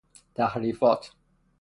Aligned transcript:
تحریفات 0.35 1.13